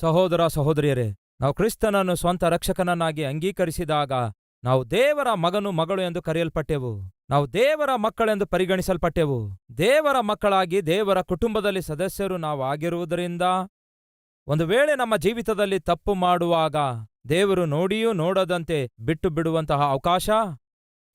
ಸಹೋದರ 0.00 0.46
ಸಹೋದರಿಯರೇ, 0.46 1.14
ನಾವು 1.40 1.54
ಕ್ರಿಸ್ತನನ್ನು 1.54 2.14
ಸ್ವಂತ 2.14 2.44
ರಕ್ಷಕನನ್ನಾಗಿ 2.44 3.24
ಅಂಗೀಕರಿಸಿದಾಗ 3.24 4.12
ನಾವು 4.64 4.90
ದೇವರ 4.90 5.34
ಮಗನು 5.34 5.70
ಮಗಳು 5.70 6.02
ಎಂದು 6.02 6.22
ಕರೆಯಲ್ಪಟ್ಟೆವು. 6.22 7.10
ನಾವು 7.30 7.52
ದೇವರ 7.52 7.90
ಮಕ್ಕಳೆಂದು 7.96 8.46
ಪರಿಗಣಿಸಲ್ಪಟ್ಟೆವು. 8.46 9.58
ದೇವರ 9.78 10.20
ಮಕ್ಕಳಾಗಿ 10.20 10.86
ದೇವರ 10.86 11.20
ಕುಟುಂಬದಲ್ಲಿ 11.20 11.82
ಸದಸ್ಯರು 11.82 12.36
ನಾವು 12.36 12.62
ಆಗಿರುವುದರಿಂದ 12.62 13.42
ಒಂದು 14.46 14.66
ವೇಳೆ 14.66 14.96
ನಮ್ಮ 14.96 15.16
ಜೀವಿತದಲ್ಲಿ 15.16 15.80
ತಪ್ಪು 15.80 16.14
ಮಾಡುವಾಗ 16.14 16.76
ದೇವರು 17.28 17.66
ನೋಡಿಯೂ 17.66 18.12
ನೋಡದಂತೆ 18.12 18.88
ಬಿಟ್ಟು 19.00 19.30
ಬಿಡುವಂತಹ 19.30 19.82
ಅವಕಾಶ 19.82 20.30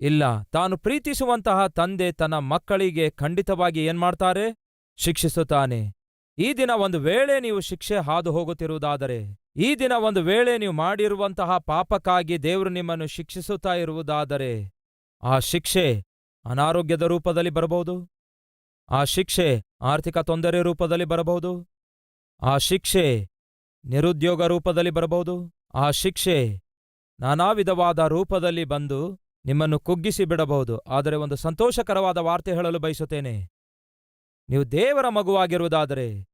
ಇಲ್ಲ, 0.02 0.44
ತಾನು 0.44 0.78
ಪ್ರೀತಿಸುವಂತಹ 0.78 1.68
ತಂದೆ 1.68 2.12
ತನ್ನ 2.12 2.38
ಮಕ್ಕಳಿಗೆ 2.38 3.10
ಖಂಡಿತವಾಗಿ 3.10 3.86
ಏನ್ಮಾಡ್ತಾರೆ 3.86 4.46
ಶಿಕ್ಷಿಸುತ್ತಾನೆ 4.98 5.94
ಈ 6.38 6.54
ದಿನ 6.54 6.72
ಒಂದು 6.78 7.00
ವೇಳೆ 7.00 7.40
ನೀವು 7.40 7.60
ಶಿಕ್ಷೆ 7.60 7.98
ಹಾದು 7.98 8.32
ಹೋಗುತ್ತಿರುವುದಾದರೆ, 8.32 9.40
ಈ 9.56 9.76
ದಿನ 9.76 9.92
ಒಂದು 9.98 10.22
ವೇಳೆ 10.22 10.58
ನೀವು 10.58 10.74
ಮಾಡಿರುವಂತಹ 10.74 11.58
ಪಾಪಕ್ಕಾಗಿ 11.58 12.38
ದೇವರು 12.38 12.70
ನಿಮ್ಮನ್ನು 12.70 13.08
ಶಿಕ್ಷಿಸುತ್ತಾ 13.08 13.74
ಇರುವುದಾದರೆ, 13.74 14.74
ಆ 15.24 15.40
ಶಿಕ್ಷೆ 15.40 16.06
ಅನಾರೋಗ್ಯದ 16.46 17.02
ರೂಪದಲ್ಲಿ 17.02 17.50
ಬರಬಹುದು? 17.50 18.10
ಆ 18.90 19.04
ಶಿಕ್ಷೆ 19.04 19.64
ಆರ್ಥಿಕ 19.82 20.18
ತೊಂದರೆ 20.18 20.62
ರೂಪದಲ್ಲಿ 20.62 21.06
ಬರಬಹುದು? 21.06 21.70
ಆ 22.42 22.58
ಶಿಕ್ಷೆ 22.58 23.28
ನಿರುದ್ಯೋಗ 23.86 24.44
ರೂಪದಲ್ಲಿ 24.44 24.90
ಬರಬಹುದು? 24.90 25.52
ಆ 25.74 25.92
ಶಿಕ್ಷೆ 25.92 26.62
ನಾನಾ 27.20 27.52
ವಿಧವಾದ 27.52 28.00
ರೂಪದಲ್ಲಿ 28.00 28.64
ಬಂದು 28.66 29.02
ನಿಮ್ಮನ್ನು 29.46 29.80
ಕುಗ್ಗಿಸಿ 29.80 30.26
ಬಿಡಬಹುದು, 30.26 30.78
ಆದರೆ 30.78 31.16
ಒಂದು 31.16 31.36
ಸಂತೋಷಕರವಾದ 31.36 32.18
ವಾರ್ತೆ 32.18 32.54
ಹೇಳಲು 32.54 32.80
ಬಯಸುತ್ತೇನೆ. 32.80 33.50
ನೀವು 34.50 34.72
ದೇವರ 34.72 35.10
ಮಗುವಾಗಿರುವುದಾದರೆ, 35.10 36.26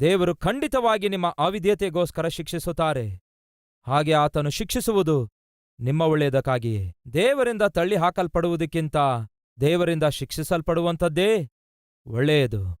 ದೇವರು 0.00 0.36
ಖಂಡಿತವಾಗಿ 0.36 1.08
ನಿಮ್ಮ 1.08 1.34
ಅವಿದ್ಯತೆಗೋಸ್ಕರ 1.38 2.28
ಶಿಕ್ಷಿಸುತ್ತಾರೆ. 2.28 3.20
ಹಾಗೆ 3.86 4.12
ಆತನು 4.12 4.50
ಶಿಕ್ಷಿಸುವುದು 4.50 5.30
ನಿಮ್ಮ 5.80 6.02
ಒಳ್ಳೆಯದಕ್ಕಾಗಿಯೇ. 6.02 6.94
ದೇವರಿಂದ 7.12 7.62
ತಳ್ಳಿ 7.62 7.96
ಹಾಕಲ್ಪಡುವುದಕ್ಕಿಂತ 7.96 8.96
ದೇವರಿಂದ 9.60 10.04
ಶಿಕ್ಷಿಸಲ್ಪಡುವಂಥದ್ದೇ 10.04 11.48
ಒಳ್ಳೆಯದು. 12.06 12.80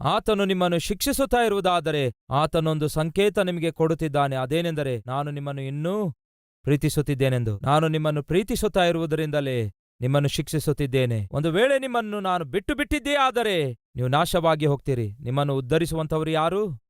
ಆತನು 0.00 0.44
ನಿಮ್ಮನ್ನು 0.44 0.78
ಶಿಕ್ಷಿಸುತ್ತಾ 0.78 1.36
ಇರುವುದಾದರೆ, 1.36 2.12
ಆತನೊಂದು 2.30 2.88
ಸಂಕೇತ 2.88 3.38
ನಿಮಗೆ 3.38 3.72
ಕೊಡುತ್ತಿದ್ದಾನೆ, 3.72 4.36
ಅದೇನೆಂದರೆ, 4.36 5.02
ನಾನು 5.06 5.30
ನಿಮ್ಮನ್ನು 5.30 5.62
ಇನ್ನೂ 5.62 6.14
ಪ್ರೀತಿಸುತ್ತಿದ್ದೇನೆಂದು. 6.64 7.58
ನಾನು 7.62 7.88
ನಿಮ್ಮನ್ನು 7.88 8.22
ಪ್ರೀತಿಸುತ್ತಾ 8.22 8.84
ಇರುವುದರಿಂದಲೇ 8.84 9.72
ನಿಮ್ಮನ್ನು 10.00 10.28
ಶಿಕ್ಷಿಸುತ್ತಿದ್ದೇನೆ. 10.28 11.28
ಒಂದು 11.32 11.50
ವೇಳೆ 11.50 11.78
ನಿಮ್ಮನ್ನು 11.78 12.20
ನಾನು 12.20 12.44
ಬಿಟ್ಟು 12.44 12.74
ಬಿಟ್ಟಿದ್ದೇ 12.74 13.16
ಆದರೆ 13.16 13.72
ನೀವು 13.72 14.08
ನಾಶವಾಗಿ 14.08 14.66
ಹೋಗ್ತೀರಿ. 14.66 15.16
ನಿಮ್ಮನ್ನು 15.20 15.56
ಉದ್ಧರಿಸುವಂಥವರು 15.56 16.30
ಯಾರು 16.30 16.82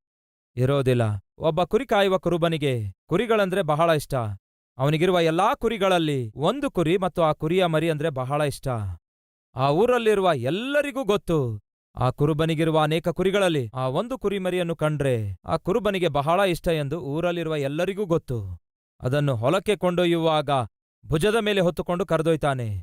ಇರೋದಿಲ್ಲ. 0.57 1.03
ಒಬ್ಬ 1.39 1.65
ಕುರಿ 1.65 1.87
ಕಾಯುವ 1.87 2.19
ಕುರುಬನಿಗೆ 2.19 2.93
ಕುರಿಗಳಂದ್ರೆ 3.09 3.63
ಬಹಳ 3.63 3.91
ಇಷ್ಟ. 3.91 4.15
ಅವನಿಗಿರುವ 4.79 5.21
ಎಲ್ಲಾ 5.21 5.55
ಕುರಿಗಳಲ್ಲಿ 5.55 6.33
ಒಂದು 6.37 6.71
ಕುರಿ 6.71 6.97
ಮತ್ತು 6.97 7.23
ಆ 7.23 7.33
ಕುರಿಯ 7.33 7.67
ಮರಿ 7.67 7.91
ಅಂದ್ರೆ 7.91 8.11
ಬಹಳ 8.11 8.41
ಇಷ್ಟ. 8.41 8.69
ಆ 9.57 9.71
ಊರಲ್ಲಿರುವ 9.71 10.31
ಎಲ್ಲರಿಗೂ 10.35 11.05
ಗೊತ್ತು. 11.05 11.61
ಆ 11.97 12.11
ಕುರುಬನಿಗಿರುವ 12.11 12.83
ಅನೇಕ 12.83 13.09
ಕುರಿಗಳಲ್ಲಿ 13.09 13.71
ಆ 13.75 13.89
ಒಂದು 13.89 14.19
ಕುರಿಮರಿಯನ್ನು 14.19 14.77
ಕಂಡ್ರೆ 14.77 15.37
ಆ 15.47 15.57
ಕುರುಬನಿಗೆ 15.57 16.09
ಬಹಳ 16.09 16.41
ಇಷ್ಟ 16.41 16.69
ಎಂದು 16.69 17.01
ಊರಲ್ಲಿರುವ 17.01 17.57
ಎಲ್ಲರಿಗೂ 17.57 18.05
ಗೊತ್ತು. 18.05 18.64
ಅದನ್ನು 19.05 19.37
ಹೊಲಕ್ಕೆ 19.37 19.77
ಕೊಂಡೊಯ್ಯುವಾಗ 19.77 20.51
ಭುಜದ 21.07 21.37
ಮೇಲೆ 21.41 21.61
ಹೊತ್ತುಕೊಂಡು 21.61 22.07
ಕರೆದೊಯ್ತಾನೆ. 22.07 22.83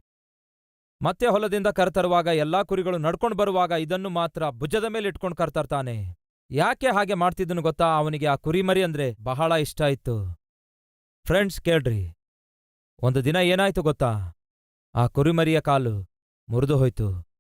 ಮತ್ತೆ 1.02 1.28
ಹೊಲದಿಂದ 1.28 1.68
ಕರೆತರುವಾಗ 1.68 2.28
ಎಲ್ಲಾ 2.28 2.64
ಕುರಿಗಳು 2.64 2.98
ನಡ್ಕೊಂಡು 2.98 3.38
ಬರುವಾಗ 3.38 3.72
ಇದನ್ನು 3.72 4.10
ಮಾತ್ರ 4.10 4.50
ಭುಜದ 4.50 4.84
ಮೇಲೆ 4.84 5.08
ಇಟ್ಕೊಂಡು 5.08 5.36
ಕರ್ತರ್ತಾನೆ. 5.36 6.16
ಯಾಕೆ 6.52 6.88
ಹಾಗೆ 6.88 7.14
ಮಾಡ್ತಿದ್ದನು 7.14 7.62
ಗೊತ್ತಾ? 7.62 7.86
ಅವನಿಗೆ 7.86 8.28
ಆ 8.28 8.36
ಕುರಿಮರಿ 8.36 8.84
ಅಂದ್ರೆ 8.84 9.16
ಬಹಳ 9.24 9.52
ಇಷ್ಟ 9.52 9.82
ಇತ್ತು. 9.82 10.40
ಫ್ರೆಂಡ್ಸ್, 11.26 11.62
ಕೇಳ್ರಿ. 11.62 12.14
ಒಂದು 13.00 13.24
ದಿನ 13.24 13.36
ಏನಾಯ್ತು 13.36 13.82
ಗೊತ್ತಾ? 13.82 14.32
ಆ 14.96 15.08
ಕುರಿಮರಿಯ 15.08 15.62
ಕಾಲು 15.62 16.12
ಮುರಿದು 16.50 16.78
ಹೋಯ್ತು. 16.78 17.32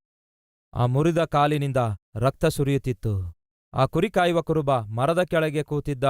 ಆ 0.74 0.86
ಮುರಿದ 0.86 1.24
ಕಾಲಿನಿಂದ 1.24 1.78
ರಕ್ತ 2.16 2.46
ಸುರಿಯುತ್ತಿತ್ತು. 2.46 3.36
ಆ 3.74 3.86
ಕುರಿ 3.86 4.12
ಕಾಯುವ 4.12 4.42
ಕುರುಬ 4.42 4.80
ಮರದ 4.80 5.24
ಕೆಳಗೆ 5.24 5.63
ಕೂತಿದ್ದ 5.63 6.03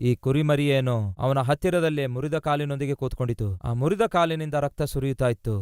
ಈ 0.00 0.10
ಕುರಿಮರಿಯೇನೋ 0.24 0.96
ಅವನ 1.24 1.38
ಹತ್ತಿರದಲ್ಲೇ 1.48 2.04
ಮುರಿದ 2.14 2.36
ಕಾಲಿನೊಂದಿಗೆ 2.46 2.94
ಕೂತ್ಕೊಂಡಿತು. 3.00 3.48
ಆ 3.68 3.70
ಮುರಿದ 3.80 4.04
ಕಾಲಿನಿಂದ 4.14 4.56
ರಕ್ತ 4.64 4.82
ಸುರಿಯುತ್ತಾ 4.92 5.28
ಇತ್ತು 5.34 5.56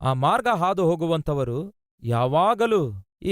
ಆ 0.00 0.12
ಮಾರ್ಗ 0.26 0.48
ಹಾದು 0.62 0.82
ಹೋಗುವಂಥವರು 0.90 1.58
ಯಾವಾಗಲೂ 2.02 2.82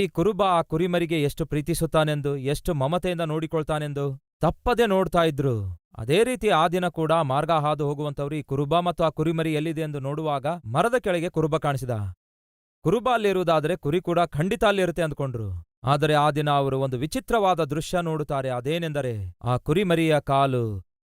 ಈ 0.00 0.02
ಕುರುಬ 0.16 0.40
ಆ 0.56 0.60
ಕುರಿಮರಿಗೆ 0.72 1.18
ಎಷ್ಟು 1.28 1.44
ಪ್ರೀತಿಸುತ್ತಾನೆಂದು, 1.52 2.32
ಎಷ್ಟು 2.52 2.70
ಮಮತೆಯಿಂದ 2.82 3.24
ನೋಡಿಕೊಳ್ತಾನೆಂದು 3.32 4.04
ತಪ್ಪದೆ 4.44 4.84
ನೋಡ್ತಾ 4.94 5.22
ಇದ್ರು. 5.30 5.56
ಅದೇ 6.02 6.18
ರೀತಿ 6.28 6.48
ಆ 6.60 6.62
ದಿನ 6.74 6.86
ಕೂಡ 6.98 7.12
ಮಾರ್ಗ 7.32 7.52
ಹಾದು 7.64 7.86
ಹೋಗುವಂಥವರು 7.88 8.34
ಈ 8.40 8.42
ಕುರುಬ 8.50 8.74
ಮತ್ತು 8.88 9.04
ಆ 9.08 9.10
ಕುರಿಮರಿ 9.18 9.52
ಎಲ್ಲಿದೆ 9.60 9.82
ಎಂದು 9.86 10.00
ನೋಡುವಾಗ 10.08 10.46
ಮರದ 10.74 10.98
ಕೆಳಗೆ 11.06 11.30
ಕುರುಬ 11.36 11.56
ಕಾಣಿಸಿದ. 11.66 11.96
ಕುರುಬ 12.84 13.08
ಅಲ್ಲಿರುವುದಾದರೆ 13.16 13.74
ಕುರಿ 13.84 14.00
ಕೂಡ 14.08 14.20
ಖಂಡಿತ 14.36 14.64
ಅಲ್ಲಿರುತ್ತೆ 14.70 15.02
ಅಂದ್ಕೊಂಡ್ರು. 15.06 15.50
ಆದರೆ 15.84 16.14
ಆ 16.14 16.30
ದಿನ 16.30 16.50
ಅವರು 16.50 16.78
ಒಂದು 16.80 16.96
ವಿಚಿತ್ರವಾದ 16.98 17.64
ದೃಶ್ಯ 17.64 18.00
ನೋಡುತ್ತಾರೆ. 18.02 18.48
ಅದೇನೆಂದರೆ 18.50 19.14
ಆ 19.44 19.56
ಕುರಿಮರಿಯ 19.56 20.20
ಕಾಲು 20.20 20.64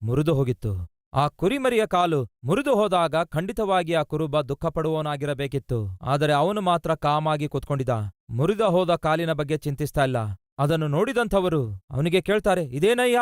ಮುರಿದು 0.03 0.35
ಹೋಗಿತ್ತು. 0.35 0.73
ಆ 1.15 1.29
ಕುರಿಮರಿಯ 1.29 1.87
ಕಾಲು 1.87 2.21
ಮುರಿದು 2.45 2.73
ಹೋದಾಗ 2.75 3.15
ಖಂಡಿತವಾಗಿ 3.25 3.93
ಆ 3.95 4.03
ಕುರುಬ 4.03 4.41
ದುಃಖ 4.41 4.67
ಪಡುವವನಾಗಿರಬೇಕಿತ್ತು 4.67 5.79
ಆದರೆ 6.03 6.33
ಅವನು 6.33 6.61
ಮಾತ್ರ 6.61 6.95
ಕಾಮಾಗಿ 6.95 7.49
ಕೂತ್ಕೊಂಡಿದ್ದ. 7.49 7.95
ಮುರಿದ 8.31 8.61
ಹೋದ 8.61 8.95
ಕಾಲಿನ 8.97 9.33
ಬಗ್ಗೆ 9.33 9.59
ಚಿಂತಿಸ್ತಾ 9.59 10.05
ಇಲ್ಲ. 10.05 10.19
ಅದನ್ನು 10.59 10.89
ನೋಡಿದಂಥವರು 10.89 11.63
ಅವನಿಗೆ 11.91 12.21
ಕೇಳ್ತಾರೆ, 12.21 12.65
ಇದೇನಯ್ಯ? 12.65 13.19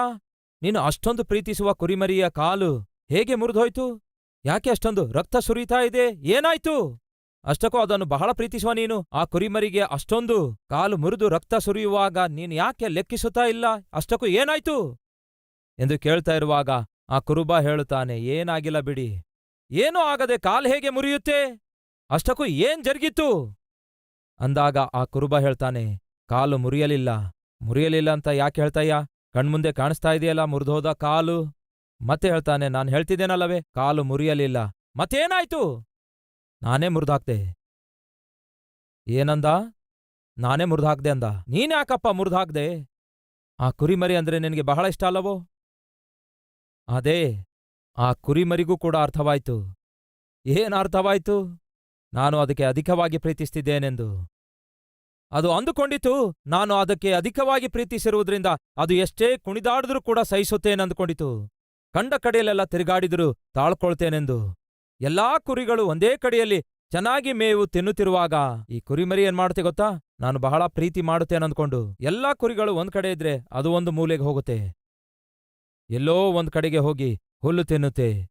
ನೀನು 0.63 0.81
ಅಷ್ಟೊಂದು 0.81 1.25
ಪ್ರೀತಿಸುವ 1.25 1.75
ಕುರಿಮರಿಯ 1.75 2.29
ಕಾಲು 2.31 2.71
ಹೇಗೆ 3.11 3.35
ಮುರಿದೋಯ್ತು? 3.35 3.87
ಯಾಕೆ 4.45 4.71
ಅಷ್ಟೊಂದು 4.71 5.13
ರಕ್ತ 5.13 5.37
ಸುರಿತಾ 5.37 5.79
ಇದೆ? 5.85 6.05
ಏನಾಯ್ತು? 6.29 6.75
ಅಷ್ಟಕ್ಕೂ 7.47 7.79
ಅದನ್ನು 7.79 8.07
ಬಹಳ 8.07 8.29
ಪ್ರೀತಿಸುವ 8.33 8.73
ನೀನು. 8.73 8.97
ಆ 9.13 9.25
ಕುರಿಮರಿಗೆ 9.25 9.83
ಅಷ್ಟೊಂದು 9.97 10.39
ಕಾಲು 10.71 10.97
ಮುರಿದು 10.97 11.29
ರಕ್ತ 11.29 11.55
ಸುರಿಯುವಾಗ 11.55 12.19
ನೀನು 12.29 12.55
ಯಾಕೆ 12.55 12.89
ಲೆಕ್ಕಿಸುತ್ತಾ 12.89 13.45
ಇಲ್ಲ? 13.49 13.67
ಅಷ್ಟಕ್ಕೂ 13.93 14.27
ಏನಾಯ್ತು? 14.27 14.77
ಎಂದು 15.79 15.99
ಕೇಳ್ತಾ 15.99 16.35
ಇರುವಾಗ 16.35 16.71
ಆ 17.09 17.19
ಕುರುಬ 17.19 17.59
ಹೇಳುತ್ತಾನೆ, 17.59 18.15
ಏನಾಗಿಲ್ಲ 18.19 18.79
ಬಿಡಿ. 18.81 19.09
ಏನೂ 19.71 20.01
ಆಗದೆ 20.01 20.39
ಕಾಲು 20.39 20.67
ಹೇಗೆ 20.69 20.91
ಮುರಿಯುತ್ತೆ? 20.91 21.39
ಅಷ್ಟಕ್ಕೂ 22.11 22.45
ಏನ್ 22.45 22.85
ಜರುಗಿತ್ತು? 22.85 23.29
ಅಂದಾಗ 24.41 24.79
ಆ 24.79 25.05
ಕುರುಬ 25.05 25.39
ಹೇಳ್ತಾನೆ, 25.39 25.85
ಕಾಲು 26.31 26.59
ಮುರಿಯಲಿಲ್ಲ. 26.59 27.11
ಮುರಿಯಲಿಲ್ಲ 27.63 28.11
ಅಂತ 28.11 28.29
ಯಾಕೆ 28.29 28.61
ಹೇಳ್ತಾಯ್ಯ? 28.61 28.97
ಕಣ್ಮುಂದೆ 29.35 29.73
ಕಾಣಿಸ್ತಾ 29.73 30.13
ಇದೆಯಲ್ಲ 30.13 30.45
ಮುರಿದೋದ 30.45 30.93
ಕಾಲು? 30.93 31.39
ಮತ್ತೆ 32.01 32.27
ಹೇಳ್ತಾನೆ, 32.31 32.69
ನಾನು 32.69 32.89
ಹೇಳ್ತಿದ್ದೇನಲ್ಲವೇ? 32.91 33.59
ಕಾಲು 33.75 34.05
ಮುರಿಯಲಿಲ್ಲ. 34.05 34.59
ಮತ್ತೇನಾಯ್ತು? 34.97 35.63
ನಾನೇ 36.63 36.89
ಮುರಿದಾಕ್ದೆ 36.89 37.55
ಏನಂದ? 39.09 39.45
ನಾನೇ 40.39 40.65
ಮುರಿದಾಕ್ದೆ 40.65 41.11
ಅಂದ. 41.11 41.25
ನೀನ್ಯಾಕಪ್ಪ 41.49 42.09
ಮುರಿದಾಕ್ದೆ 42.09 42.89
ಆ 43.61 43.71
ಕುರಿಮರಿ 43.71 44.17
ಅಂದ್ರೆ 44.17 44.39
ನಿನಗೆ 44.39 44.63
ಬಹಳ 44.63 44.87
ಇಷ್ಟ 44.87 45.05
ಅಲ್ಲವೋ? 45.05 45.47
ಅದೇ, 46.89 47.45
ಆ 47.99 48.13
ಕುರಿಮರಿಗೂ 48.13 48.79
ಕೂಡ 48.79 48.97
ಅರ್ಥವಾಯ್ತು. 48.97 49.75
ಏನ್ 50.47 50.75
ಅರ್ಥವಾಯ್ತು? 50.75 51.65
ನಾನು 52.15 52.39
ಅದಕ್ಕೆ 52.39 52.65
ಅಧಿಕವಾಗಿ 52.65 53.19
ಪ್ರೀತಿಸ್ತಿದ್ದೇನೆಂದು. 53.19 54.29
ಅದು 55.33 55.53
ಅಂದುಕೊಂಡಿತು, 55.53 56.35
ನಾನು 56.47 56.75
ಅದಕ್ಕೆ 56.75 57.13
ಅಧಿಕವಾಗಿ 57.13 57.69
ಪ್ರೀತಿಸಿರುವುದರಿಂದ 57.69 58.47
ಅದು 58.77 58.95
ಎಷ್ಟೇ 58.95 59.39
ಕುಣಿದಾಡಿದ್ರೂ 59.39 60.03
ಕೂಡ 60.03 60.19
ಸಹಿಸುತ್ತೇನೆಂದುಕೊಂಡಿತು. 60.19 61.49
ಕಂಡ 61.95 62.15
ಕಡೆಯಲ್ಲೆಲ್ಲ 62.15 62.65
ತಿರುಗಾಡಿದರೂ, 62.65 63.35
ತಾಳ್ಕೊಳ್ತೇನೆಂದು. 63.35 64.66
ಎಲ್ಲಾ 65.01 65.39
ಕುರಿಗಳು 65.39 65.87
ಒಂದೇ 65.87 66.17
ಕಡೆಯಲ್ಲಿ 66.17 66.63
ಚೆನ್ನಾಗಿ 66.91 67.33
ಮೇವು 67.33 67.67
ತಿನ್ನುತ್ತಿರುವಾಗ, 67.67 68.35
ಈ 68.69 68.81
ಕುರಿಮರಿ 68.81 69.25
ಏನ್ 69.25 69.37
ಮಾಡುತ್ತೆ 69.37 69.63
ಗೊತ್ತಾ? 69.63 69.85
ನಾನು 70.21 70.39
ಬಹಳ 70.39 70.67
ಪ್ರೀತಿ 70.67 71.01
ಮಾಡುತ್ತೇನಂದ್ಕೊಂಡು 71.01 71.97
ಎಲ್ಲಾ 72.01 72.35
ಕುರಿಗಳು 72.35 72.75
ಒಂದ್ 72.75 72.91
ಕಡೆ 72.91 73.13
ಇದ್ರೆ 73.13 73.47
ಅದು 73.53 73.73
ಒಂದು 73.73 73.91
ಮೂಲೆಗೆ 73.91 74.23
ಹೋಗುತ್ತೆ. 74.23 74.77
ಎಲ್ಲೋ 75.91 76.33
ಒಂದ್ 76.33 76.51
ಕಡೆಗೆ 76.51 76.79
ಹೋಗಿ 76.79 77.21
ಹುಲ್ಲು 77.43 77.65
ತಿನ್ನುತ್ತೆ. 77.65 78.29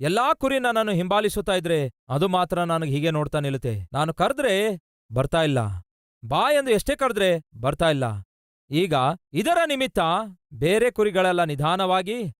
ಎಲ್ಲಾ 0.00 0.34
ಕುರಿನ 0.34 0.66
ನಾನು 0.74 0.92
ಹಿಂಬಾಲಿಸುತ್ತಾ 0.92 1.54
ಇದ್ರೆ, 1.54 1.92
ಅದು 2.08 2.28
ಮಾತ್ರ 2.28 2.62
ನನಗೆ 2.62 2.90
ಹೀಗೆ 2.90 3.10
ನೋಡ್ತಾ 3.10 3.40
ನಿಲ್ಲುತ್ತೆ. 3.40 3.88
ನಾನು 3.92 4.14
ಕರೆದ್ರೆ 4.14 4.80
ಬರ್ತಾ 5.12 5.42
ಇಲ್ಲ. 5.42 5.58
ಬಾ 6.28 6.52
ಎಂದು 6.52 6.70
ಎಷ್ಟೇ 6.70 6.96
ಕರೆದ್ರೆ 6.96 7.42
ಬರ್ತಾ 7.60 7.90
ಇಲ್ಲ. 7.90 8.04
ಈಗ 8.70 8.94
ಇದರ 9.32 9.58
ನಿಮಿತ್ತ 9.66 9.98
ಬೇರೆ 10.54 10.90
ಕುರಿಗಳೆಲ್ಲ 10.90 11.44
ನಿಧಾನವಾಗಿ 11.44 12.32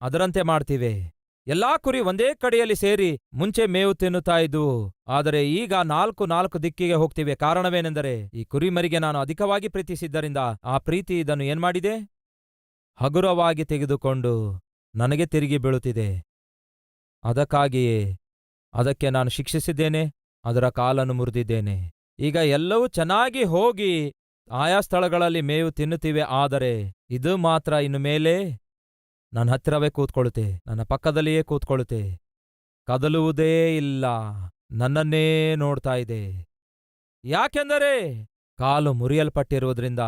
ಅದರಂತೆ 0.00 0.42
ಮಾಡ್ತಿವೆ. 0.42 1.15
ಎಲ್ಲಾ 1.46 1.76
ಕುರಿ 1.76 2.00
ಒಂದೇ 2.00 2.34
ಕಡೆಯಲ್ಲಿ 2.34 2.74
ಸೇರಿ 2.74 3.20
ಮುಂಚೆ 3.32 3.66
ಮೇವು 3.66 3.94
ತಿನ್ನುತ್ತಾ 3.94 4.38
ಇದ್ದವು 4.38 4.92
ಆದರೆ 5.08 5.52
ಈಗ 5.52 5.74
ನಾಲ್ಕು 5.74 6.26
ನಾಲ್ಕು 6.26 6.62
ದಿಕ್ಕಿಗೆ 6.62 6.94
ಹೋಗ್ತಿವೆ. 6.94 7.34
ಕಾರಣವೇನೆಂದರೆ, 7.36 8.30
ಈ 8.34 8.44
ಕುರಿಮರಿಗೆ 8.44 8.98
ನಾನು 8.98 9.18
ಅಧಿಕವಾಗಿ 9.18 9.68
ಪ್ರೀತಿಸಿದ್ದರಿಂದ 9.68 10.36
ಆ 10.64 10.78
ಪ್ರೀತಿ 10.78 11.20
ಇದನ್ನು 11.20 11.44
ಏನ್ಮಾಡಿದೆ 11.44 11.94
ಹಗುರವಾಗಿ 12.98 13.64
ತೆಗೆದುಕೊಂಡು 13.64 14.62
ನನಗೆ 14.94 15.26
ತಿರುಗಿ 15.26 15.58
ಬೀಳುತ್ತಿದೆ. 15.58 16.08
ಅದಕ್ಕಾಗಿಯೇ 17.24 18.16
ಅದಕ್ಕೆ 18.74 19.10
ನಾನು 19.10 19.30
ಶಿಕ್ಷಿಸಿದ್ದೇನೆ, 19.30 20.02
ಅದರ 20.44 20.68
ಕಾಲನ್ನು 20.68 21.14
ಮುರಿದಿದ್ದೇನೆ. 21.14 21.76
ಈಗ 22.18 22.36
ಎಲ್ಲವೂ 22.36 22.86
ಚೆನ್ನಾಗಿ 22.88 23.44
ಹೋಗಿ 23.44 24.12
ಆಯಾ 24.50 24.80
ಸ್ಥಳಗಳಲ್ಲಿ 24.80 25.40
ಮೇವು 25.40 25.70
ತಿನ್ನುತ್ತಿವೆ 25.70 26.20
ಆದರೆ 26.20 26.92
ಇದು 27.10 27.36
ಮಾತ್ರ 27.36 27.72
ಇನ್ನು 27.72 27.98
ಮೇಲೆ 27.98 28.34
ನನ್ನ 29.36 29.52
ಹತ್ತಿರವೇ 29.52 29.88
ಕೂತ್ಕೊಳ್ಳುತ್ತೆ, 29.90 30.44
ನನ್ನ 30.66 30.82
ಪಕ್ಕದಲ್ಲಿಯೇ 30.82 31.42
ಕೂತ್ಕೊಳ್ಳುತ್ತೆ. 31.42 32.02
ಕದಲುವುದೇ 32.88 33.76
ಇಲ್ಲ, 33.76 34.04
ನನ್ನನ್ನೇ 34.70 35.54
ನೋಡ್ತಾ 35.54 35.94
ಇದೆ. 35.94 36.22
ಯಾಕೆಂದರೆ 37.24 37.92
ಕಾಲು 38.58 38.92
ಮುರಿಯಲ್ಪಟ್ಟಿರುವುದರಿಂದ 38.92 40.00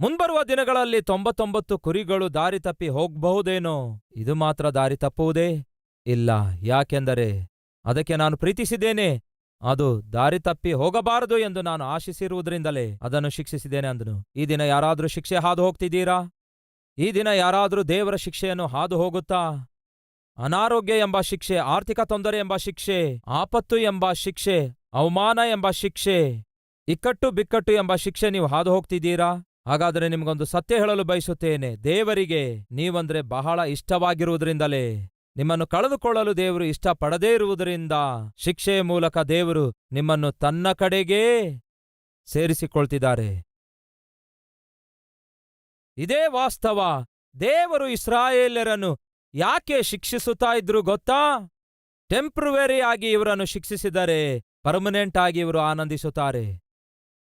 ಮುಂಬರುವ 0.00 0.38
ದಿನಗಳಲ್ಲಿ 0.44 1.02
ತೊಂಬತ್ತೊಂಬತ್ತು 1.02 1.78
ಕುರಿಗಳು 1.78 2.34
ದಾರಿ 2.34 2.60
ತಪ್ಪಿ 2.60 2.88
ಹೋಗಬಹುದೇನೋ, 2.88 3.76
ಇದು 4.16 4.34
ಮಾತ್ರ 4.34 4.70
ದಾರಿ 4.70 4.96
ತಪ್ಪುವುದೇ 4.96 5.48
ಇಲ್ಲ. 6.06 6.30
ಯಾಕೆಂದರೆ 6.62 7.28
ಅದಕ್ಕೆ 7.84 8.16
ನಾನು 8.16 8.36
ಪ್ರೀತಿಸಿದ್ದೇನೆ, 8.36 9.08
ಅದು 9.62 10.12
ದಾರಿ 10.12 10.38
ತಪ್ಪಿ 10.38 10.72
ಹೋಗಬಾರದು 10.72 11.38
ಎಂದು 11.38 11.62
ನಾನು 11.62 11.84
ಆಶಿಸಿರುವುದರಿಂದಲೇ 11.84 12.86
ಅದನ್ನು 13.02 13.30
ಶಿಕ್ಷಿಸಿದ್ದೇನೆ 13.30 13.88
ಅಂದನು. 13.88 14.16
ಈ 14.36 14.46
ದಿನ 14.46 14.60
ಯಾರಾದರೂ 14.60 15.06
ಶಿಕ್ಷೆ 15.06 15.36
ಹಾದು 15.36 15.62
ಹೋಗ್ತಿದ್ದೀರಾ? 15.62 16.18
ಈ 16.98 17.12
ದಿನ 17.12 17.28
ಯಾರಾದರೂ 17.28 17.82
ದೇವರ 17.82 18.16
ಶಿಕ್ಷೆಯನ್ನು 18.16 18.66
ಹಾದು 18.66 18.96
ಹೋಗುತ್ತಾ 18.96 19.70
ಅನಾರೋಗ್ಯ 20.38 20.92
ಎಂಬ 20.92 21.20
ಶಿಕ್ಷೆ, 21.20 21.56
ಆರ್ಥಿಕ 21.56 22.00
ತೊಂದರೆ 22.00 22.38
ಎಂಬ 22.38 22.56
ಶಿಕ್ಷೆ, 22.56 23.22
ಆಪತ್ತು 23.26 23.76
ಎಂಬ 23.78 24.12
ಶಿಕ್ಷೆ, 24.12 24.76
ಅವಮಾನ 24.92 25.38
ಎಂಬ 25.50 25.70
ಶಿಕ್ಷೆ, 25.70 26.44
ಇಕ್ಕಟ್ಟು 26.88 27.30
ಬಿಕ್ಕಟ್ಟು 27.30 27.72
ಎಂಬ 27.72 27.94
ಶಿಕ್ಷೆ 27.94 28.30
ನೀವು 28.30 28.46
ಹಾದು 28.46 28.70
ಹೋಗ್ತಿದ್ದೀರಾ 28.70 29.30
ಹಾಗಾದರೆ 29.66 30.08
ನಿಮಗೊಂದು 30.08 30.44
ಸತ್ಯ 30.44 30.78
ಹೇಳಲು 30.78 31.04
ಬಯಸುತ್ತೇನೆ. 31.04 31.76
ದೇವರಿಗೆ 31.76 32.66
ನೀವಂದ್ರೆ 32.70 33.22
ಬಹಳ 33.22 33.58
ಇಷ್ಟವಾಗಿರುವುದರಿಂದಲೇ. 33.58 35.08
ನಿಮ್ಮನ್ನು 35.36 35.66
ಕಳೆದುಕೊಳ್ಳಲು 35.66 36.36
ದೇವರು 36.36 36.64
ಇಷ್ಟಪಡದೇ 36.64 37.34
ಇರುವುದರಿಂದ 37.34 37.92
ಶಿಕ್ಷೆಯ 38.36 38.82
ಮೂಲಕ 38.82 39.18
ದೇವರು 39.18 39.70
ನಿಮ್ಮನ್ನು 39.92 40.32
ತನ್ನ 40.32 40.72
ಕಡೆಗೇ 40.72 41.24
ಸೇರಿಸಿಕೊಳ್ತಿದ್ದಾರೆ. 42.26 43.45
ಇದೇ 45.98 46.26
ವಾಸ್ತವ. 46.26 47.04
ದೇವರು 47.40 47.88
ಇಸ್ರಾಯೇಲರನ್ನು 47.88 48.98
ಯಾಕೆ 49.34 49.82
ಶಿಕ್ಷಿಸುತ್ತಾ 49.82 50.56
ಇದ್ರು 50.56 50.82
ಗೊತ್ತಾ? 50.82 51.50
ಟೆಂಪ್ರವರಿ 52.08 52.80
ಆಗಿ 52.80 53.10
ಇವರನ್ನು 53.10 53.44
ಶಿಕ್ಷಿಸಿದರೆ 53.44 54.40
ಪರ್ಮನೆಂಟ್ 54.62 55.18
ಆಗಿ 55.18 55.40
ಇವರು 55.40 55.58
ಆನಂದಿಸುತ್ತಾರೆ. 55.58 56.60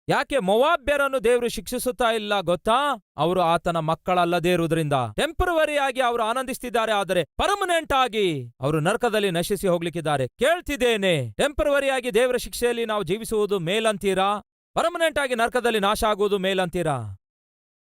ಯಾಕೆ 0.10 0.40
ಮೊವಾಬ್ಯರನ್ನು 0.40 1.24
ದೇವರು 1.24 1.48
ಶಿಕ್ಷಿಸುತ್ತಾ 1.48 2.12
ಇಲ್ಲ 2.12 2.42
ಗೊತ್ತಾ? 2.42 3.04
ಅವರು 3.18 3.42
ಆತನ 3.42 3.78
ಮಕ್ಕಳಲ್ಲದೇ 3.78 4.54
ಇರುವುದರಿಂದ. 4.54 4.94
ಟೆಂಪರವರಿ 5.16 5.78
ಆಗಿ 5.78 6.02
ಅವರು 6.02 6.24
ಆನಂದಿಸ್ತಿದ್ದಾರೆ 6.24 6.92
ಆದರೆ 6.92 7.24
ಪರ್ಮನೆಂಟ್ 7.24 7.94
ಆಗಿ 7.94 8.54
ಅವರು 8.62 8.80
ನರಕದಲ್ಲಿ 8.80 9.32
ನಶಿಸಿ 9.32 9.68
ಹೋಗ್ಲಿಕ್ಕಿದ್ದಾರೆ. 9.68 10.28
ಕೇಳ್ತಿದ್ದೇನೆ, 10.28 11.32
ಟೆಂಪರವರಿ 11.32 11.90
ಆಗಿ 11.90 12.14
ದೇವರ 12.14 12.38
ಶಿಕ್ಷೆಯಲ್ಲಿ 12.38 12.86
ನಾವು 12.86 13.04
ಜೀವಿಸುವುದು 13.04 13.60
ಮೇಲಂತೀರಾ? 13.60 14.42
ಪರ್ಮನೆಂಟ್ 14.74 15.20
ಆಗಿ 15.20 15.36
ನರಕದಲ್ಲಿ 15.36 15.80
ನಾಶ 15.80 16.04
ಆಗುವುದು 16.04 16.38
ಮೇಲಂತೀರಾ? 16.38 17.18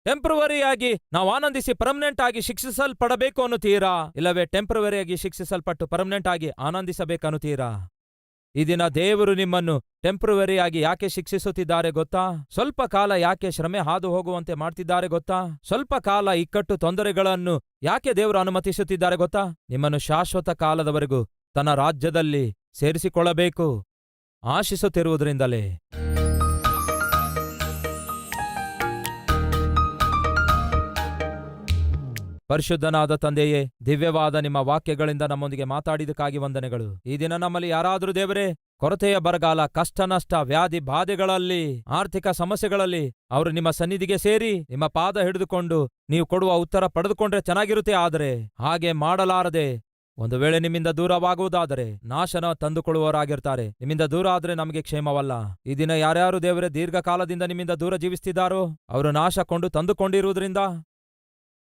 ಟೆಂಪ್ರವರಿ 0.07 0.63
ಆಗಿ 0.63 0.91
ನಾವು 1.13 1.29
ಆನಂದಿಸಿ 1.31 1.75
ಪರ್ಮನೆಂಟ್ 1.75 2.21
ಆಗಿ 2.21 2.41
ಶಿಕ್ಷಿಸಲ್ಪಡಬೇಕು 2.41 3.43
ಅನ್ನುತ್ತೀರಾ? 3.43 3.93
ಇಲ್ಲವೇ 4.17 4.45
ಟೆಂಪ್ರವರಿಯಾಗಿ 4.47 5.17
ಶಿಕ್ಷಿಸಲ್ಪಟ್ಟು 5.17 5.87
ಪರ್ಮನೆಂಟ್ 5.87 6.29
ಆಗಿ 6.29 6.51
ಆನಂದಿಸಬೇಕನ್ನುತ್ತೀರಾ? 6.59 7.69
ಈ 8.55 8.65
ದಿನ 8.65 8.89
ದೇವರು 8.89 9.35
ನಿಮ್ಮನ್ನು 9.35 9.77
ಟೆಂಪ್ರವರಿ 10.03 10.59
ಆಗಿ 10.59 10.81
ಯಾಕೆ 10.81 11.09
ಶಿಕ್ಷಿಸುತ್ತಿದ್ದಾರೆ 11.09 11.91
ಗೊತ್ತಾ? 11.91 12.25
ಸ್ವಲ್ಪ 12.51 12.83
ಕಾಲ 12.83 13.13
ಯಾಕೆ 13.13 13.51
ಶ್ರಮೆ 13.51 13.79
ಹಾದು 13.79 14.09
ಹೋಗುವಂತೆ 14.11 14.55
ಮಾಡ್ತಿದ್ದಾರೆ 14.55 15.09
ಗೊತ್ತಾ? 15.09 15.39
ಸ್ವಲ್ಪ 15.65 15.95
ಕಾಲ 15.95 16.29
ಇಕ್ಕಟ್ಟು 16.29 16.77
ತೊಂದರೆಗಳನ್ನು 16.77 17.55
ಯಾಕೆ 17.83 18.13
ದೇವರು 18.13 18.39
ಅನುಮತಿಸುತ್ತಿದ್ದಾರೆ 18.39 19.17
ಗೊತ್ತಾ? 19.17 19.45
ನಿಮ್ಮನ್ನು 19.71 19.99
ಶಾಶ್ವತ 19.99 20.51
ಕಾಲದವರೆಗೂ 20.51 21.25
ತನ್ನ 21.55 21.75
ರಾಜ್ಯದಲ್ಲಿ 21.75 22.45
ಸೇರಿಸಿಕೊಳ್ಳಬೇಕು. 22.75 23.69
ಆಶಿಸುತ್ತಿರುವುದರಿಂದಲೇ. 24.43 25.65
ಪರಿಶುದ್ಧನಾದ 32.49 33.15
ತಂದೆಯೇ, 33.15 33.71
ದಿವ್ಯವಾದ 33.87 34.35
ನಿಮ್ಮ 34.35 34.57
ವಾಕ್ಯಗಳಿಂದ 34.57 35.23
ನಮ್ಮೊಂದಿಗೆ 35.23 35.65
ಮಾತಾಡಿದಕ್ಕಾಗಿ 35.65 36.39
ವಂದನೆಗಳು. 36.39 37.01
ಈ 37.07 37.17
ದಿನ 37.19 37.37
ನಮ್ಮಲ್ಲಿ 37.37 37.69
ಯಾರಾದರೂ 37.69 38.13
ದೇವರೇ, 38.13 38.47
ಕೊರತೆಯ 38.79 39.19
ಬರಗಾಲ, 39.19 39.67
ಕಷ್ಟ, 39.67 40.01
ನಷ್ಟ, 40.01 40.35
ವ್ಯಾಧಿ, 40.35 40.81
ಬಾಧೆಗಳಲ್ಲಿ, 40.81 41.85
ಆರ್ಥಿಕ 41.89 42.29
ಸಮಸ್ಯೆಗಳಲ್ಲಿ 42.29 43.05
ಅವರು 43.31 43.51
ನಿಮ್ಮ 43.51 43.71
ಸನ್ನಿಧಿಗೆ 43.71 44.19
ಸೇರಿ 44.19 44.53
ನಿಮ್ಮ 44.71 44.87
ಪಾದ 44.87 45.19
ಹಿಡಿದುಕೊಂಡು 45.19 45.91
ನೀವು 46.11 46.27
ಕೊಡುವ 46.27 46.53
ಉತ್ತರ 46.53 46.87
ಪಡೆದುಕೊಂಡ್ರೆ 46.87 47.41
ಚೆನ್ನಾಗಿರುತ್ತೆ 47.41 47.93
ಆದರೆ 47.93 48.31
ಹಾಗೆ 48.61 48.93
ಮಾಡಲಾರದೆ 48.93 49.95
ಒಂದು 50.19 50.39
ವೇಳೆ 50.39 50.59
ನಿಮ್ಮಿಂದ 50.59 50.87
ದೂರವಾಗುವುದಾದರೆ 50.87 52.01
ನಾಶನ 52.05 52.53
ತಂದುಕೊಳ್ಳುವವರಾಗಿರ್ತಾರೆ. 52.53 53.69
ನಿಮ್ಮಿಂದ 53.71 54.01
ದೂರ 54.01 54.29
ಆದರೆ 54.29 54.55
ನಮಗೆ 54.55 54.83
ಕ್ಷೇಮವಲ್ಲ. 54.83 55.33
ಈ 55.67 55.75
ದಿನ 55.75 55.91
ಯಾರ್ಯಾರು 55.91 56.43
ದೇವರೇ, 56.43 56.69
ದೀರ್ಘಕಾಲದಿಂದ 56.69 57.43
ನಿಮ್ಮಿಂದ 57.43 57.71
ದೂರ 57.71 57.97
ಜೀವಿಸ್ತಿದ್ದಾರೋ, 57.97 58.63
ಅವರು 58.89 59.11
ನಾಶ 59.11 59.39
ಕೊಂಡು 59.39 59.71
ತಂದುಕೊಂಡಿರುವುದರಿಂದ 59.71 60.59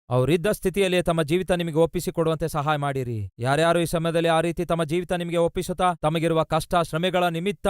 ಅವರಿದ್ದ 0.09 0.47
ಸ್ಥಿತಿಯಲ್ಲಿ 0.51 1.03
ತಮ್ಮ 1.03 1.23
ಜೀವಿತ 1.23 1.51
ನಿಮಗೆ 1.51 1.73
ಒಪ್ಪಿಸಿಕೊಡುವಂತೆ 1.73 2.47
ಸಹಾಯ 2.47 2.77
ಮಾಡಿರಿ. 2.77 3.29
ಯಾರ್ಯಾರು 3.39 3.79
ಈ 3.79 3.85
ಸಮಯದಲ್ಲಿ 3.85 4.29
ಆ 4.29 4.41
ರೀತಿ 4.41 4.65
ತಮ್ಮ 4.65 4.83
ಜೀವಿತ 4.83 5.13
ನಿಮಗೆ 5.13 5.37
ಒಪ್ಪಿಸುತ್ತಾ, 5.37 5.93
ತಮಗಿರುವ 5.93 6.43
ಕಷ್ಟ, 6.43 6.75
ಶ್ರಮೆಗಳ 6.83 7.27
ನಿಮಿತ್ತ, 7.27 7.67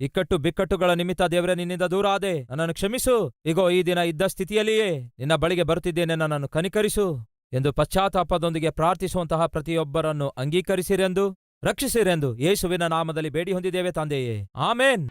ಇಕ್ಕಟ್ಟು 0.00 0.38
ಬಿಕ್ಕಟ್ಟುಗಳ 0.38 0.90
ನಿಮಿತ್ತ 0.90 1.22
ದೇವರೇ 1.22 1.54
ನಿನ್ನಿಂದ 1.54 1.82
ದೂರ 1.82 2.06
ಆದೆ. 2.06 2.42
ನನ್ನನ್ನು 2.42 2.74
ಕ್ಷಮಿಸು. 2.74 3.32
ಇಗೋ, 3.44 3.70
ಈ 3.70 3.82
ದಿನ 3.82 3.98
ಇದ್ದ 3.98 4.22
ಸ್ಥಿತಿಯಲ್ಲಿಯೇ 4.22 5.12
ನಿನ್ನ 5.18 5.34
ಬಳಿಗೆ 5.34 5.62
ಬರುತ್ತಿದ್ದೇನೆ. 5.62 6.14
ನನ್ನನ್ನು 6.14 6.48
ಕನಿಕರಿಸು 6.48 7.26
ಎಂದು 7.52 7.72
ಪಶ್ಚಾತ್ತಾಪದೊಂದಿಗೆ 7.72 8.70
ಪ್ರಾರ್ಥಿಸುವಂತಹ 8.70 9.46
ಪ್ರತಿಯೊಬ್ಬರನ್ನು 9.46 10.28
ಅಂಗೀಕರಿಸಿರೆಂದು, 10.28 11.36
ರಕ್ಷಿಸಿರೆಂದು 11.64 12.38
ಯೇಸುವಿನ 12.38 12.86
ನಾಮದಲ್ಲಿ 12.86 13.30
ಬೇಡಿ 13.30 13.52
ಹೊಂದಿದ್ದೇವೆ 13.52 13.92
ತಂದೆಯೇ. 13.92 14.46
ಆಮೇನ್. 14.56 15.10